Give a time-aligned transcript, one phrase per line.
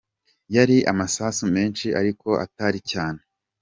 [0.55, 3.19] Yari amasasu menshi ariko atari cyane.